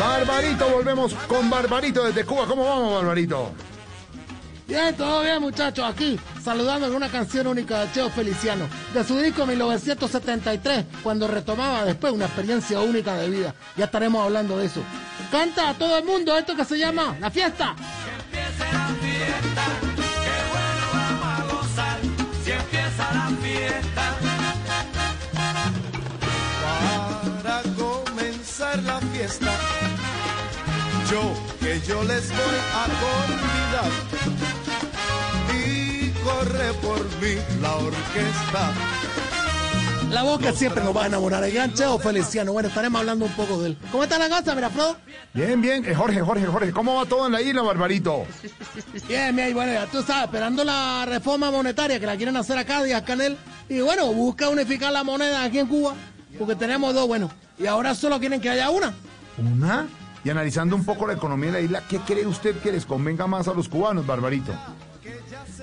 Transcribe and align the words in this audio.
Barbarito, 0.00 0.68
volvemos 0.68 1.14
con 1.26 1.50
Barbarito 1.50 2.04
desde 2.04 2.24
Cuba. 2.24 2.46
¿Cómo 2.46 2.64
vamos, 2.64 2.94
Barbarito? 2.94 3.52
Bien, 4.66 4.94
todo 4.94 5.22
bien, 5.22 5.40
muchachos. 5.40 5.84
Aquí, 5.84 6.18
saludando 6.42 6.86
con 6.86 6.96
una 6.96 7.08
canción 7.08 7.46
única 7.46 7.80
de 7.80 7.92
Cheo 7.92 8.10
Feliciano, 8.10 8.68
de 8.92 9.02
su 9.02 9.18
disco 9.18 9.46
1973, 9.46 10.84
cuando 11.02 11.26
retomaba 11.26 11.84
después 11.84 12.12
una 12.12 12.26
experiencia 12.26 12.80
única 12.80 13.14
de 13.16 13.30
vida. 13.30 13.54
Ya 13.76 13.86
estaremos 13.86 14.22
hablando 14.22 14.58
de 14.58 14.66
eso. 14.66 14.82
Canta 15.30 15.70
a 15.70 15.74
todo 15.74 15.98
el 15.98 16.04
mundo 16.04 16.36
esto 16.36 16.54
que 16.54 16.64
se 16.64 16.78
llama 16.78 17.16
La 17.18 17.30
Fiesta. 17.30 17.74
para 23.94 24.17
fiesta. 29.28 29.52
Yo, 31.10 31.32
que 31.60 31.80
yo 31.86 32.02
les 32.04 32.28
voy 32.28 32.58
a 32.74 32.86
convidar. 33.04 33.90
Y 35.54 36.10
corre 36.22 36.72
por 36.74 37.00
mí 37.20 37.36
la 37.60 37.76
orquesta. 37.76 38.72
La 40.10 40.22
voz 40.22 40.40
que 40.40 40.52
siempre 40.52 40.82
nos 40.82 40.96
va 40.96 41.04
a 41.04 41.06
enamorar, 41.06 41.44
el 41.44 41.52
gran 41.52 41.74
Cheo 41.74 41.98
Feliciano. 41.98 42.52
Bueno, 42.54 42.70
estaremos 42.70 42.98
hablando 43.00 43.26
un 43.26 43.32
poco 43.32 43.60
de 43.60 43.68
él. 43.68 43.78
¿Cómo 43.92 44.04
está 44.04 44.18
la 44.18 44.30
cosa, 44.30 44.54
Miraflor? 44.54 44.96
Bien, 45.34 45.60
bien. 45.60 45.84
Eh, 45.84 45.94
Jorge, 45.94 46.20
Jorge, 46.22 46.46
Jorge. 46.46 46.72
¿Cómo 46.72 46.94
va 46.94 47.04
todo 47.04 47.26
en 47.26 47.32
la 47.32 47.42
isla, 47.42 47.60
Barbarito? 47.60 48.24
Bien, 49.06 49.36
bien, 49.36 49.52
bueno, 49.52 49.70
ya 49.70 49.86
tú 49.86 50.02
sabes, 50.02 50.24
esperando 50.24 50.64
la 50.64 51.04
reforma 51.04 51.50
monetaria 51.50 52.00
que 52.00 52.06
la 52.06 52.16
quieren 52.16 52.38
hacer 52.38 52.56
acá, 52.56 52.82
Díaz 52.82 53.02
Canel. 53.02 53.36
Y 53.68 53.80
bueno, 53.80 54.06
busca 54.14 54.48
unificar 54.48 54.92
la 54.92 55.04
moneda 55.04 55.44
aquí 55.44 55.58
en 55.58 55.66
Cuba, 55.66 55.94
porque 56.38 56.54
tenemos 56.54 56.94
dos, 56.94 57.06
bueno, 57.06 57.30
y 57.58 57.66
ahora 57.66 57.94
solo 57.94 58.18
quieren 58.18 58.40
que 58.40 58.48
haya 58.48 58.70
una. 58.70 58.94
¿Una? 59.38 59.86
Y 60.24 60.30
analizando 60.30 60.74
un 60.74 60.84
poco 60.84 61.06
la 61.06 61.14
economía 61.14 61.52
de 61.52 61.52
la 61.52 61.60
isla, 61.60 61.82
¿qué 61.88 61.98
cree 62.00 62.26
usted 62.26 62.56
que 62.60 62.72
les 62.72 62.84
convenga 62.84 63.26
más 63.26 63.48
a 63.48 63.54
los 63.54 63.68
cubanos, 63.68 64.06
Barbarito? 64.06 64.52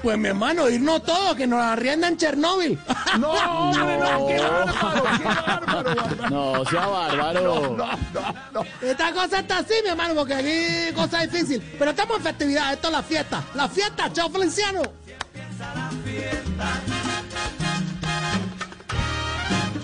Pues 0.02 0.18
mi 0.18 0.28
hermano, 0.28 0.70
irnos 0.70 1.04
todos, 1.04 1.36
que 1.36 1.48
nos 1.48 1.62
arriendan 1.62 2.18
Chernóbil. 2.18 2.80
¡No, 3.20 3.32
hombre, 3.32 3.98
no! 3.98 4.28
¡Qué 4.28 4.40
bárbaro, 4.40 5.04
qué 5.18 5.24
bárbaro! 5.24 6.30
No, 6.30 6.66
sea 6.66 6.86
bárbaro. 6.88 7.76
No, 7.76 7.88
no, 7.88 8.36
no. 8.54 8.66
Esta 8.82 9.14
cosa 9.14 9.40
está 9.40 9.60
así, 9.60 9.74
mi 9.84 9.90
hermano, 9.90 10.16
porque 10.16 10.34
aquí 10.34 10.96
cosa 10.96 11.22
difícil. 11.22 11.62
Pero 11.78 11.92
estamos 11.92 12.18
en 12.18 12.24
festividad, 12.24 12.74
esto 12.74 12.88
es 12.88 12.94
la 12.94 13.04
fiesta. 13.04 13.44
La 13.56 13.68
fiesta, 13.68 14.12
Cheo 14.12 14.30
Feliciano. 14.30 14.82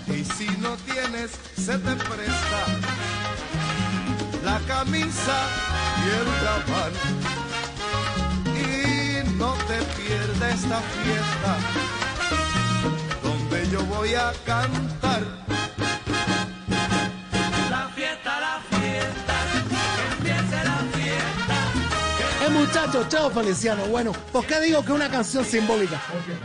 Y 0.07 0.23
si 0.23 0.47
no 0.57 0.75
tienes, 0.77 1.31
se 1.55 1.77
te 1.77 1.95
presta 1.95 2.65
la 4.51 4.59
camisa 4.67 5.37
y 6.03 6.07
el 6.19 6.29
gabán. 6.45 6.93
Y 8.65 9.37
no 9.37 9.53
te 9.67 9.77
pierdas 9.97 10.55
esta 10.55 10.79
fiesta 11.03 11.51
donde 13.23 13.69
yo 13.69 13.81
voy 13.85 14.13
a 14.13 14.33
cantar. 14.45 15.21
El 22.45 22.51
muchacho 22.53 23.05
Cheo 23.07 23.29
Feliciano. 23.29 23.85
Bueno, 23.85 24.11
¿por 24.33 24.45
qué 24.45 24.59
digo 24.59 24.81
que 24.81 24.87
es 24.87 24.95
una 24.95 25.09
canción 25.09 25.45
simbólica? 25.45 26.01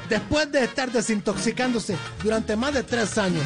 Después 0.09 0.53
de 0.53 0.65
estar 0.65 0.93
desintoxicándose 0.93 1.97
durante 2.23 2.55
más 2.55 2.75
de 2.75 2.83
tres 2.83 3.17
años, 3.19 3.45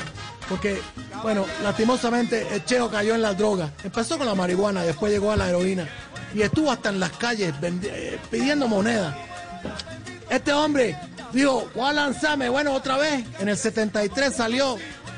porque, 0.48 0.82
bueno, 1.22 1.44
lastimosamente 1.62 2.46
el 2.52 2.64
Cheo 2.64 2.90
cayó 2.90 3.14
en 3.14 3.22
la 3.22 3.34
droga. 3.34 3.70
Empezó 3.84 4.18
con 4.18 4.26
la 4.26 4.34
marihuana, 4.34 4.82
después 4.82 5.12
llegó 5.12 5.32
a 5.32 5.36
la 5.36 5.48
heroína 5.48 5.88
y 6.34 6.42
estuvo 6.42 6.70
hasta 6.70 6.90
en 6.90 7.00
las 7.00 7.10
calles 7.12 7.54
eh, 7.62 8.18
pidiendo 8.30 8.68
moneda. 8.68 9.16
Este 10.28 10.52
hombre 10.52 10.96
dijo, 11.32 11.68
voy 11.74 11.90
a 11.90 11.92
lanzarme, 11.92 12.48
bueno, 12.48 12.72
otra 12.72 12.96
vez. 12.96 13.24
En 13.38 13.48
el 13.48 13.56
73 13.56 14.34
salió 14.34 14.76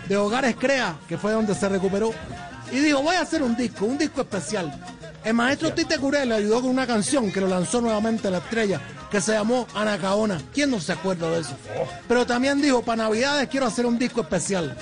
de 0.09 0.17
Hogares 0.17 0.57
Crea, 0.57 0.97
que 1.09 1.19
fue 1.19 1.33
donde 1.33 1.55
se 1.55 1.69
recuperó, 1.69 2.13
y 2.71 2.79
dijo, 2.79 3.03
voy 3.03 3.17
a 3.17 3.23
hacer 3.23 3.43
un 3.43 3.57
disco, 3.57 3.85
un 3.85 3.99
disco 3.99 4.23
especial. 4.23 4.73
El 5.25 5.35
maestro 5.35 5.73
Tite 5.73 5.99
Curé 5.99 6.27
le 6.27 6.35
ayudó 6.35 6.63
con 6.63 6.71
una 6.71 6.87
canción 6.87 7.31
que 7.31 7.41
lo 7.41 7.47
lanzó 7.47 7.81
nuevamente 7.81 8.27
a 8.27 8.31
la 8.33 8.39
estrella, 8.39 8.81
que 9.11 9.21
se 9.21 9.33
llamó 9.33 9.69
Anacaona. 9.75 10.41
¿Quién 10.53 10.71
no 10.71 10.81
se 10.81 10.93
acuerda 10.93 11.31
de 11.31 11.41
eso? 11.41 11.55
Pero 12.09 12.27
también 12.27 12.61
dijo, 12.61 12.83
para 12.83 13.05
Navidades 13.05 13.49
quiero 13.49 13.67
hacer 13.67 13.87
un 13.87 13.99
disco 13.99 14.23
especial. 14.23 14.77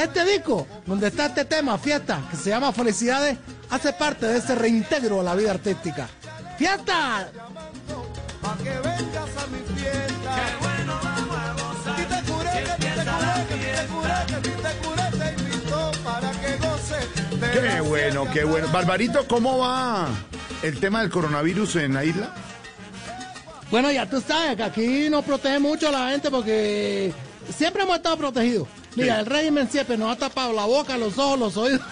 Este 0.00 0.24
disco, 0.24 0.66
donde 0.86 1.08
está 1.08 1.26
este 1.26 1.44
tema, 1.44 1.76
Fiesta, 1.76 2.22
que 2.30 2.36
se 2.38 2.48
llama 2.48 2.72
Felicidades, 2.72 3.36
hace 3.68 3.92
parte 3.92 4.24
de 4.24 4.38
ese 4.38 4.54
reintegro 4.54 5.20
a 5.20 5.22
la 5.22 5.34
vida 5.34 5.50
artística. 5.50 6.08
¡Fiesta! 6.56 7.28
Qué 17.52 17.80
bueno 17.82 18.30
qué 18.32 18.44
bueno. 18.44 18.68
Barbarito, 18.72 19.28
¿cómo 19.28 19.58
va 19.58 20.08
el 20.62 20.80
tema 20.80 21.02
del 21.02 21.10
coronavirus 21.10 21.76
en 21.76 21.92
la 21.92 22.04
isla? 22.04 22.34
Bueno, 23.70 23.92
ya 23.92 24.08
tú 24.08 24.20
sabes 24.20 24.56
que 24.56 24.62
aquí 24.64 25.08
nos 25.08 25.24
protege 25.24 25.58
mucho 25.60 25.88
a 25.88 25.92
la 25.92 26.10
gente 26.10 26.30
porque 26.30 27.14
siempre 27.56 27.82
hemos 27.84 27.96
estado 27.96 28.16
protegidos. 28.16 28.66
Mira, 28.96 29.20
el 29.20 29.26
régimen 29.26 29.70
siempre 29.70 29.96
nos 29.96 30.10
ha 30.12 30.16
tapado 30.16 30.52
la 30.52 30.64
boca, 30.64 30.98
los 30.98 31.16
ojos, 31.16 31.38
los 31.38 31.56
oídos. 31.56 31.80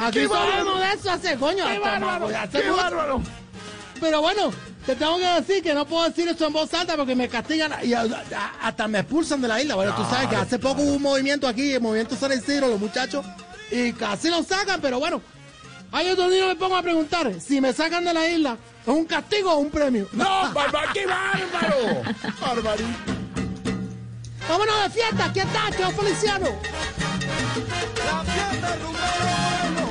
aquí 0.00 0.26
sabemos 0.26 0.80
de 0.80 0.92
eso 0.94 1.10
hace 1.10 1.36
coño. 1.36 1.64
¡Qué 1.68 1.78
bárbaro! 1.78 2.28
hace 2.36 2.62
¡Qué 2.62 2.70
bárbaro! 2.70 3.22
Pero 4.00 4.20
bueno, 4.20 4.50
te 4.84 4.96
tengo 4.96 5.18
que 5.18 5.26
decir 5.40 5.62
que 5.62 5.72
no 5.72 5.86
puedo 5.86 6.08
decir 6.08 6.26
eso 6.26 6.48
en 6.48 6.52
voz 6.52 6.74
alta 6.74 6.96
porque 6.96 7.14
me 7.14 7.28
castigan 7.28 7.72
y 7.84 7.92
hasta 7.94 8.88
me 8.88 8.98
expulsan 8.98 9.40
de 9.40 9.46
la 9.48 9.62
isla. 9.62 9.76
Bueno, 9.76 9.94
tú 9.94 10.02
sabes 10.10 10.28
que 10.28 10.36
hace 10.36 10.58
poco 10.58 10.82
hubo 10.82 10.94
un 10.94 11.02
movimiento 11.02 11.46
aquí, 11.46 11.72
el 11.72 11.80
movimiento 11.80 12.16
San 12.16 12.32
Isidro, 12.32 12.66
los 12.66 12.80
muchachos, 12.80 13.24
y 13.70 13.92
casi 13.92 14.28
lo 14.28 14.42
sacan, 14.42 14.80
pero 14.80 14.98
bueno. 14.98 15.22
Hay 15.96 16.10
otro 16.10 16.28
día 16.28 16.44
me 16.44 16.56
pongo 16.56 16.76
a 16.76 16.82
preguntar 16.82 17.32
si 17.40 17.58
me 17.58 17.72
sacan 17.72 18.04
de 18.04 18.12
la 18.12 18.28
isla, 18.28 18.58
¿es 18.82 18.88
un 18.88 19.06
castigo 19.06 19.50
o 19.50 19.56
un 19.56 19.70
premio? 19.70 20.06
¡No, 20.12 20.52
Barbar, 20.52 20.92
qué 20.92 21.06
bárbaro! 21.06 22.02
Barbarito. 22.38 22.90
Vámonos 24.46 24.82
de 24.82 24.90
fiesta, 24.90 25.24
aquí 25.24 25.40
está, 25.40 25.70
Cheo 25.74 25.90
Feliciano. 25.92 26.48
La 28.04 28.22
fiesta 28.24 28.76
número 28.76 29.06
uno. 29.70 29.84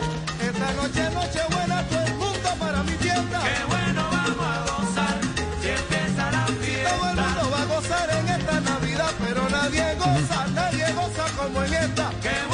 Esta 0.48 0.74
noche, 0.74 1.10
noche 1.10 1.40
buena, 1.50 1.82
todo 1.88 2.06
el 2.06 2.14
mundo 2.14 2.50
para 2.60 2.84
mi 2.84 2.92
fiesta. 2.92 3.42
Qué 3.42 3.66
bueno 3.66 4.04
vamos 4.12 4.46
a 4.46 4.62
gozar. 4.62 5.18
Si 5.60 5.70
empieza 5.70 6.32
la 6.32 6.46
fiesta. 6.46 6.98
Todo 6.98 7.10
el 7.10 7.16
mundo 7.16 7.50
va 7.52 7.62
a 7.62 7.66
gozar 7.66 8.10
en 8.12 8.30
esta 8.30 8.60
Navidad, 8.62 9.12
pero 9.26 9.50
nadie 9.50 9.96
goza, 9.96 10.47
nadie 10.53 10.85
goza 10.94 11.26
como 11.35 11.64
en 11.64 11.74
esta. 11.74 12.12
Qué 12.22 12.29
bueno 12.29 12.45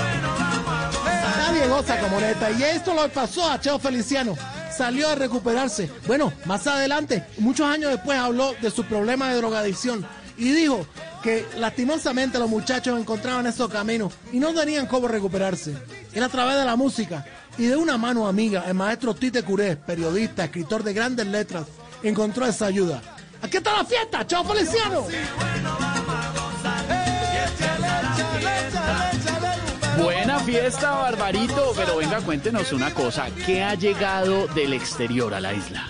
Y 2.57 2.63
esto 2.63 2.94
lo 2.94 3.10
pasó 3.10 3.50
a 3.50 3.60
Cheo 3.60 3.80
Feliciano. 3.80 4.38
Salió 4.75 5.10
a 5.10 5.16
recuperarse. 5.16 5.89
Bueno, 6.06 6.31
más 6.45 6.68
adelante, 6.68 7.25
muchos 7.38 7.66
años 7.66 7.92
después, 7.92 8.18
habló 8.19 8.54
de 8.62 8.69
su 8.69 8.83
problema 8.83 9.30
de 9.30 9.38
drogadicción. 9.38 10.06
Y 10.38 10.51
dijo 10.51 10.86
que 11.24 11.45
lastimosamente 11.57 12.39
los 12.39 12.50
muchachos 12.50 13.00
encontraban 13.00 13.48
esos 13.48 13.69
caminos 13.69 14.13
y 14.31 14.39
no 14.39 14.54
tenían 14.54 14.88
cómo 14.88 15.07
recuperarse. 15.07 15.75
Era 16.13 16.28
a 16.28 16.30
través 16.30 16.57
de 16.57 16.66
la 16.66 16.75
música 16.75 17.25
y 17.57 17.66
de 17.66 17.75
una 17.75 17.98
mano 17.98 18.27
amiga, 18.27 18.63
el 18.68 18.74
maestro 18.74 19.13
Tite 19.13 19.44
Curé, 19.44 19.75
periodista, 19.75 20.45
escritor 20.45 20.84
de 20.84 20.94
grandes 20.94 21.27
letras, 21.27 21.66
encontró 22.04 22.45
esa 22.45 22.68
ayuda. 22.68 23.01
Aquí 23.42 23.57
está 23.57 23.77
la 23.77 23.86
fiesta, 23.86 24.25
Cheo 24.25 24.44
Feliciano. 24.44 25.06
Buena 29.98 30.40
fiesta, 30.40 30.92
Barbarito. 30.92 31.74
Pero 31.76 31.98
venga, 31.98 32.22
cuéntenos 32.22 32.72
una 32.72 32.94
cosa. 32.94 33.28
¿Qué 33.46 33.64
ha 33.64 33.76
llegado 33.76 34.48
del 34.48 34.74
exterior 34.74 35.34
a 35.34 35.40
la 35.40 35.54
isla? 35.54 35.88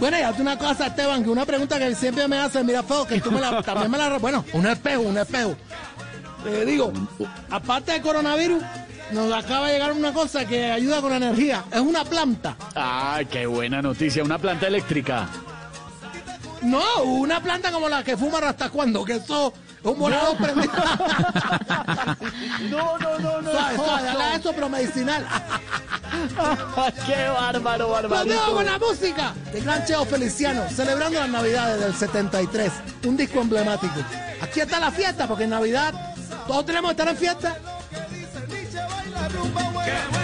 Bueno, 0.00 0.18
y 0.18 0.22
hazte 0.22 0.42
una 0.42 0.58
cosa, 0.58 0.88
Esteban, 0.88 1.22
que 1.22 1.30
una 1.30 1.46
pregunta 1.46 1.78
que 1.78 1.94
siempre 1.94 2.26
me 2.28 2.38
hace, 2.38 2.62
mira, 2.64 2.82
feo, 2.82 3.06
que 3.06 3.20
tú 3.20 3.30
me 3.30 3.40
la, 3.40 3.62
también 3.64 3.90
me 3.90 3.98
la... 3.98 4.18
Bueno, 4.18 4.44
un 4.52 4.66
espejo, 4.66 5.02
un 5.02 5.16
espejo. 5.16 5.56
Le 6.44 6.64
digo, 6.66 6.92
aparte 7.50 7.92
del 7.92 8.02
coronavirus, 8.02 8.62
nos 9.12 9.32
acaba 9.32 9.68
de 9.68 9.74
llegar 9.74 9.92
una 9.92 10.12
cosa 10.12 10.46
que 10.46 10.70
ayuda 10.70 11.00
con 11.00 11.10
la 11.10 11.16
energía. 11.16 11.64
Es 11.72 11.80
una 11.80 12.04
planta. 12.04 12.56
Ay, 12.74 13.26
qué 13.26 13.46
buena 13.46 13.80
noticia. 13.80 14.22
Una 14.22 14.38
planta 14.38 14.66
eléctrica. 14.66 15.28
No, 16.62 17.02
una 17.04 17.40
planta 17.40 17.70
como 17.70 17.88
la 17.88 18.02
que 18.02 18.16
fuma 18.16 18.38
hasta 18.38 18.70
cuando, 18.70 19.04
que 19.04 19.16
eso 19.16 19.48
es 19.48 19.63
un 19.84 19.98
volador 19.98 20.36
prendido. 20.36 20.72
No, 22.70 22.98
no, 22.98 23.18
no, 23.18 23.42
no. 23.42 23.50
Suave, 23.50 23.76
suave, 23.76 24.02
dale 24.04 24.36
eso, 24.36 24.52
pero 24.52 24.68
medicinal. 24.68 25.26
qué 27.06 27.28
bárbaro, 27.28 27.88
Lo 27.88 27.94
dejo 27.96 28.08
barbarito. 28.08 28.54
con 28.54 28.64
la 28.64 28.78
música 28.78 29.34
de 29.52 29.60
Gran 29.60 29.84
Cheo 29.84 30.04
Feliciano, 30.04 30.62
celebrando 30.70 31.20
las 31.20 31.28
Navidades 31.28 31.80
del 31.80 31.94
73, 31.94 32.72
un 33.06 33.16
disco 33.16 33.40
emblemático. 33.40 33.94
Aquí 34.40 34.60
está 34.60 34.80
la 34.80 34.90
fiesta, 34.90 35.26
porque 35.26 35.44
en 35.44 35.50
Navidad 35.50 35.92
todos 36.46 36.64
tenemos 36.66 36.90
que 36.90 37.02
estar 37.02 37.08
en 37.08 37.16
fiesta. 37.16 37.56
Qué 39.84 40.23